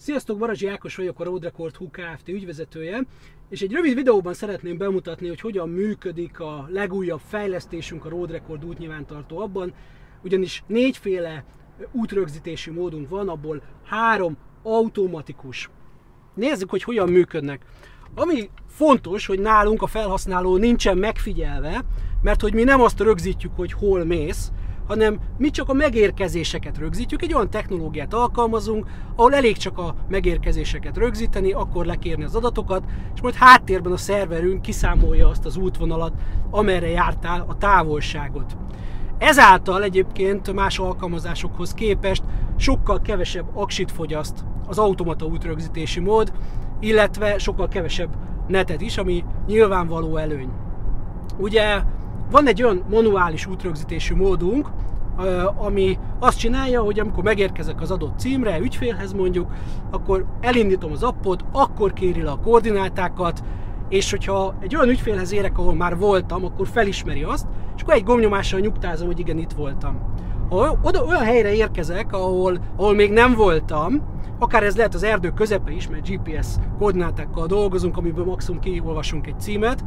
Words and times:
Sziasztok, 0.00 0.38
Barazsi 0.38 0.66
Ákos 0.66 0.96
vagyok, 0.96 1.20
a 1.20 1.24
Road 1.24 1.42
Record 1.42 1.76
HU 1.76 1.90
Kft. 1.90 2.28
ügyvezetője, 2.28 3.06
és 3.48 3.60
egy 3.60 3.72
rövid 3.72 3.94
videóban 3.94 4.34
szeretném 4.34 4.76
bemutatni, 4.78 5.28
hogy 5.28 5.40
hogyan 5.40 5.68
működik 5.68 6.40
a 6.40 6.68
legújabb 6.68 7.20
fejlesztésünk 7.28 8.04
a 8.04 8.08
Road 8.08 8.30
Record 8.30 8.64
útnyilvántartó 8.64 9.38
abban, 9.38 9.72
ugyanis 10.22 10.62
négyféle 10.66 11.44
útrögzítési 11.92 12.70
módunk 12.70 13.08
van, 13.08 13.28
abból 13.28 13.62
három 13.84 14.36
automatikus. 14.62 15.70
Nézzük, 16.34 16.70
hogy 16.70 16.82
hogyan 16.82 17.08
működnek. 17.08 17.64
Ami 18.14 18.50
fontos, 18.68 19.26
hogy 19.26 19.40
nálunk 19.40 19.82
a 19.82 19.86
felhasználó 19.86 20.56
nincsen 20.56 20.98
megfigyelve, 20.98 21.84
mert 22.22 22.40
hogy 22.40 22.54
mi 22.54 22.62
nem 22.62 22.80
azt 22.80 23.00
rögzítjük, 23.00 23.52
hogy 23.56 23.72
hol 23.72 24.04
mész, 24.04 24.52
hanem 24.88 25.18
mi 25.36 25.50
csak 25.50 25.68
a 25.68 25.72
megérkezéseket 25.72 26.78
rögzítjük. 26.78 27.22
Egy 27.22 27.34
olyan 27.34 27.50
technológiát 27.50 28.14
alkalmazunk, 28.14 28.86
ahol 29.16 29.34
elég 29.34 29.56
csak 29.56 29.78
a 29.78 29.94
megérkezéseket 30.08 30.96
rögzíteni, 30.96 31.52
akkor 31.52 31.86
lekérni 31.86 32.24
az 32.24 32.34
adatokat, 32.34 32.84
és 33.14 33.20
majd 33.20 33.34
háttérben 33.34 33.92
a 33.92 33.96
szerverünk 33.96 34.62
kiszámolja 34.62 35.28
azt 35.28 35.44
az 35.44 35.56
útvonalat, 35.56 36.12
amerre 36.50 36.88
jártál, 36.88 37.44
a 37.48 37.56
távolságot. 37.56 38.56
Ezáltal 39.18 39.82
egyébként 39.82 40.52
más 40.52 40.78
alkalmazásokhoz 40.78 41.74
képest 41.74 42.22
sokkal 42.56 43.00
kevesebb 43.00 43.46
aksit 43.54 43.90
fogyaszt 43.90 44.44
az 44.66 44.78
automata 44.78 45.26
útrögzítési 45.26 46.00
mód, 46.00 46.32
illetve 46.80 47.38
sokkal 47.38 47.68
kevesebb 47.68 48.16
netet 48.46 48.80
is, 48.80 48.98
ami 48.98 49.24
nyilvánvaló 49.46 50.16
előny. 50.16 50.50
Ugye 51.38 51.82
van 52.30 52.46
egy 52.46 52.62
olyan 52.62 52.84
manuális 52.90 53.46
útrögzítési 53.46 54.14
módunk, 54.14 54.70
ami 55.56 55.98
azt 56.18 56.38
csinálja, 56.38 56.82
hogy 56.82 57.00
amikor 57.00 57.24
megérkezek 57.24 57.80
az 57.80 57.90
adott 57.90 58.18
címre, 58.18 58.58
ügyfélhez 58.58 59.12
mondjuk, 59.12 59.52
akkor 59.90 60.24
elindítom 60.40 60.92
az 60.92 61.02
appot, 61.02 61.44
akkor 61.52 61.92
kéri 61.92 62.22
le 62.22 62.30
a 62.30 62.40
koordinátákat, 62.44 63.42
és 63.88 64.10
hogyha 64.10 64.54
egy 64.60 64.76
olyan 64.76 64.88
ügyfélhez 64.88 65.32
érek, 65.32 65.58
ahol 65.58 65.74
már 65.74 65.96
voltam, 65.96 66.44
akkor 66.44 66.66
felismeri 66.66 67.22
azt, 67.22 67.46
és 67.76 67.82
akkor 67.82 67.94
egy 67.94 68.04
gomnyomással 68.04 68.60
nyugtázom, 68.60 69.06
hogy 69.06 69.18
igen, 69.18 69.38
itt 69.38 69.52
voltam. 69.52 69.98
Ha 70.48 70.78
oda 70.82 71.04
olyan 71.04 71.22
helyre 71.22 71.54
érkezek, 71.54 72.12
ahol, 72.12 72.58
ahol 72.76 72.94
még 72.94 73.12
nem 73.12 73.34
voltam, 73.34 74.02
akár 74.38 74.62
ez 74.62 74.76
lehet 74.76 74.94
az 74.94 75.02
erdő 75.02 75.30
közepe 75.30 75.70
is, 75.70 75.88
mert 75.88 76.08
GPS 76.08 76.46
koordinátákkal 76.78 77.46
dolgozunk, 77.46 77.96
amiből 77.96 78.24
maximum 78.24 78.60
kiolvasunk 78.60 79.26
egy 79.26 79.40
címet, 79.40 79.84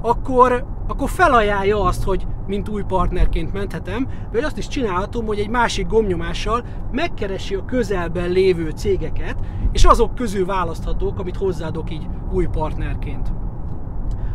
akkor, 0.00 0.64
akkor 0.92 1.10
felajánlja 1.10 1.82
azt, 1.82 2.04
hogy 2.04 2.26
mint 2.46 2.68
új 2.68 2.82
partnerként 2.82 3.52
menthetem, 3.52 4.08
vagy 4.32 4.42
azt 4.42 4.58
is 4.58 4.68
csinálhatom, 4.68 5.26
hogy 5.26 5.38
egy 5.38 5.48
másik 5.48 5.86
gomnyomással 5.86 6.64
megkeresi 6.90 7.54
a 7.54 7.64
közelben 7.64 8.30
lévő 8.30 8.70
cégeket, 8.70 9.36
és 9.72 9.84
azok 9.84 10.14
közül 10.14 10.46
választhatók, 10.46 11.18
amit 11.18 11.36
hozzáadok 11.36 11.90
így 11.90 12.06
új 12.32 12.46
partnerként. 12.46 13.32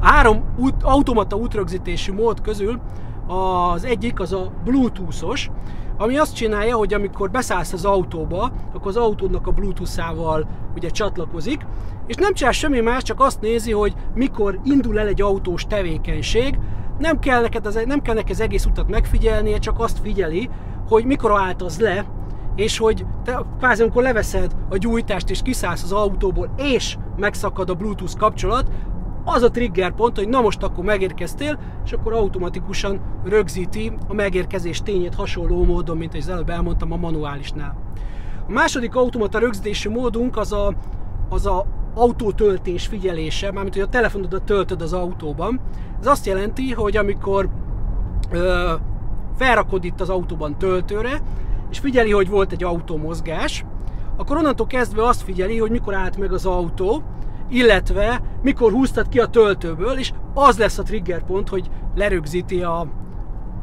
A 0.00 0.06
három 0.06 0.44
út, 0.56 0.82
automata 0.82 1.36
útrögzítési 1.36 2.12
mód 2.12 2.40
közül 2.40 2.80
az 3.26 3.84
egyik 3.84 4.20
az 4.20 4.32
a 4.32 4.52
Bluetooth-os, 4.64 5.50
ami 5.98 6.16
azt 6.16 6.34
csinálja, 6.34 6.76
hogy 6.76 6.94
amikor 6.94 7.30
beszállsz 7.30 7.72
az 7.72 7.84
autóba, 7.84 8.50
akkor 8.74 8.86
az 8.86 8.96
autódnak 8.96 9.46
a 9.46 9.50
Bluetooth-ával 9.50 10.48
ugye 10.76 10.88
csatlakozik, 10.88 11.66
és 12.06 12.14
nem 12.14 12.32
csinál 12.32 12.52
semmi 12.52 12.80
más, 12.80 13.02
csak 13.02 13.20
azt 13.20 13.40
nézi, 13.40 13.72
hogy 13.72 13.94
mikor 14.14 14.60
indul 14.64 14.98
el 14.98 15.06
egy 15.06 15.22
autós 15.22 15.66
tevékenység, 15.66 16.58
nem 16.98 17.18
kell 17.18 17.40
neked 17.40 17.66
az, 17.66 17.82
nem 17.86 18.02
kell 18.02 18.14
neked 18.14 18.30
az 18.30 18.40
egész 18.40 18.64
utat 18.64 18.88
megfigyelnie, 18.88 19.58
csak 19.58 19.80
azt 19.80 19.98
figyeli, 19.98 20.50
hogy 20.88 21.04
mikor 21.04 21.30
állt 21.30 21.62
az 21.62 21.80
le, 21.80 22.04
és 22.54 22.78
hogy 22.78 23.06
te 23.24 23.44
kvázi 23.58 23.82
amikor 23.82 24.02
leveszed 24.02 24.54
a 24.68 24.76
gyújtást 24.76 25.30
és 25.30 25.42
kiszállsz 25.42 25.82
az 25.82 25.92
autóból, 25.92 26.50
és 26.56 26.96
megszakad 27.16 27.70
a 27.70 27.74
Bluetooth 27.74 28.16
kapcsolat, 28.16 28.70
az 29.28 29.42
a 29.42 29.50
trigger 29.50 29.92
pont, 29.92 30.16
hogy 30.16 30.28
na 30.28 30.40
most 30.40 30.62
akkor 30.62 30.84
megérkeztél, 30.84 31.58
és 31.84 31.92
akkor 31.92 32.12
automatikusan 32.12 33.00
rögzíti 33.24 33.92
a 34.08 34.14
megérkezés 34.14 34.82
tényét 34.82 35.14
hasonló 35.14 35.64
módon, 35.64 35.96
mint 35.96 36.14
az 36.14 36.28
előbb 36.28 36.50
elmondtam 36.50 36.92
a 36.92 36.96
manuálisnál. 36.96 37.76
A 38.48 38.52
második 38.52 38.94
automata 38.94 39.38
rögzítési 39.38 39.88
módunk 39.88 40.36
az 40.36 40.52
a, 40.52 40.74
az 41.28 41.46
a 41.46 41.66
autótöltés 41.94 42.86
figyelése, 42.86 43.52
mármint 43.52 43.74
hogy 43.74 43.84
a 43.84 43.88
telefonodat 43.88 44.42
töltöd 44.42 44.82
az 44.82 44.92
autóban. 44.92 45.60
Ez 46.00 46.06
azt 46.06 46.26
jelenti, 46.26 46.72
hogy 46.72 46.96
amikor 46.96 47.48
ö, 48.30 48.72
felrakod 49.36 49.84
itt 49.84 50.00
az 50.00 50.08
autóban 50.08 50.58
töltőre, 50.58 51.20
és 51.70 51.78
figyeli, 51.78 52.10
hogy 52.10 52.28
volt 52.28 52.52
egy 52.52 52.64
autómozgás, 52.64 53.64
akkor 54.16 54.36
onnantól 54.36 54.66
kezdve 54.66 55.06
azt 55.06 55.22
figyeli, 55.22 55.58
hogy 55.58 55.70
mikor 55.70 55.94
állt 55.94 56.16
meg 56.16 56.32
az 56.32 56.46
autó, 56.46 57.02
illetve 57.48 58.22
mikor 58.42 58.72
húztad 58.72 59.08
ki 59.08 59.18
a 59.18 59.26
töltőből, 59.26 59.98
és 59.98 60.12
az 60.34 60.58
lesz 60.58 60.78
a 60.78 60.82
trigger 60.82 61.24
pont, 61.24 61.48
hogy 61.48 61.70
lerögzíti 61.94 62.62
a 62.62 62.86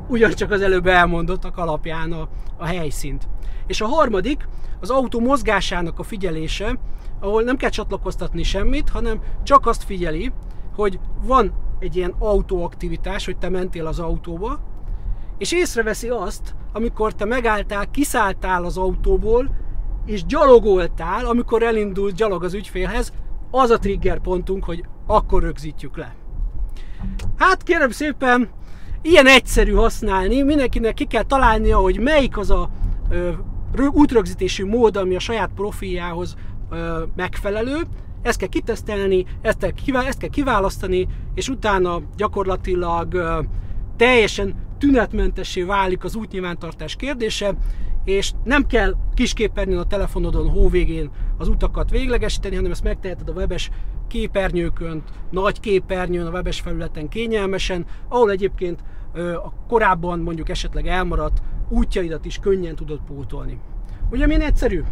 ugyancsak 0.07 0.51
az 0.51 0.61
előbb 0.61 0.87
elmondottak 0.87 1.57
alapján 1.57 2.11
a, 2.11 2.27
a 2.57 2.65
helyszínt. 2.65 3.27
És 3.67 3.81
a 3.81 3.87
harmadik, 3.87 4.47
az 4.79 4.89
autó 4.89 5.19
mozgásának 5.19 5.99
a 5.99 6.03
figyelése, 6.03 6.77
ahol 7.19 7.43
nem 7.43 7.57
kell 7.57 7.69
csatlakoztatni 7.69 8.43
semmit, 8.43 8.89
hanem 8.89 9.21
csak 9.43 9.67
azt 9.67 9.83
figyeli, 9.83 10.31
hogy 10.75 10.99
van 11.23 11.53
egy 11.79 11.95
ilyen 11.95 12.15
autóaktivitás, 12.19 13.25
hogy 13.25 13.37
te 13.37 13.49
mentél 13.49 13.87
az 13.87 13.99
autóba, 13.99 14.59
és 15.37 15.51
észreveszi 15.51 16.07
azt, 16.07 16.55
amikor 16.73 17.13
te 17.13 17.25
megálltál, 17.25 17.91
kiszálltál 17.91 18.63
az 18.63 18.77
autóból, 18.77 19.49
és 20.05 20.25
gyalogoltál, 20.25 21.25
amikor 21.25 21.63
elindult 21.63 22.15
gyalog 22.15 22.43
az 22.43 22.53
ügyfélhez, 22.53 23.13
az 23.55 23.69
a 23.69 23.77
trigger 23.77 24.19
pontunk, 24.19 24.63
hogy 24.63 24.83
akkor 25.05 25.43
rögzítjük 25.43 25.97
le. 25.97 26.15
Hát 27.37 27.63
kérem 27.63 27.89
szépen, 27.89 28.49
ilyen 29.01 29.27
egyszerű 29.27 29.71
használni, 29.71 30.41
mindenkinek 30.41 30.93
ki 30.93 31.05
kell 31.05 31.23
találnia, 31.23 31.77
hogy 31.77 31.99
melyik 31.99 32.37
az 32.37 32.49
a 32.49 32.69
ö, 33.09 33.31
útrögzítési 33.91 34.63
mód, 34.63 34.97
ami 34.97 35.15
a 35.15 35.19
saját 35.19 35.49
profiljához 35.55 36.35
ö, 36.69 37.03
megfelelő, 37.15 37.81
ezt 38.21 38.39
kell 38.39 38.47
kitesztelni, 38.47 39.25
ezt 39.41 39.57
kell, 39.57 39.95
ezt 39.95 40.17
kell 40.17 40.29
kiválasztani, 40.29 41.07
és 41.33 41.49
utána 41.49 42.01
gyakorlatilag 42.17 43.13
ö, 43.13 43.39
teljesen 43.97 44.55
tünetmentessé 44.77 45.63
válik 45.63 46.03
az 46.03 46.15
útnyilvántartás 46.15 46.95
kérdése, 46.95 47.53
és 48.05 48.31
nem 48.43 48.65
kell 48.65 48.95
kisképernyőn 49.13 49.79
a 49.79 49.87
telefonodon 49.87 50.49
hóvégén 50.49 51.09
az 51.37 51.47
utakat 51.47 51.89
véglegesíteni, 51.89 52.55
hanem 52.55 52.71
ezt 52.71 52.83
megteheted 52.83 53.29
a 53.29 53.31
webes 53.31 53.69
képernyőkön, 54.07 55.03
nagy 55.29 55.59
képernyőn, 55.59 56.25
a 56.25 56.31
webes 56.31 56.59
felületen 56.59 57.09
kényelmesen, 57.09 57.85
ahol 58.07 58.31
egyébként 58.31 58.83
a 59.43 59.65
korábban 59.67 60.19
mondjuk 60.19 60.49
esetleg 60.49 60.87
elmaradt 60.87 61.41
útjaidat 61.69 62.25
is 62.25 62.39
könnyen 62.39 62.75
tudod 62.75 62.99
pótolni. 63.07 63.59
Ugye 64.11 64.25
milyen 64.25 64.41
egyszerű? 64.41 64.83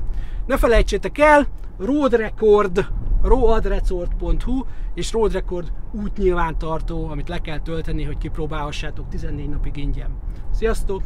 Ne 0.45 0.57
felejtsétek 0.57 1.17
el, 1.17 1.47
Road 1.77 2.13
Record, 2.13 2.87
roadrecord.hu 3.21 4.63
és 4.93 5.11
Road 5.11 5.31
Record 5.31 5.71
útnyilvántartó, 5.91 7.07
amit 7.07 7.29
le 7.29 7.41
kell 7.41 7.59
tölteni, 7.59 8.03
hogy 8.03 8.17
kipróbálhassátok 8.17 9.07
14 9.09 9.49
napig 9.49 9.77
ingyen. 9.77 10.17
Sziasztok! 10.51 11.01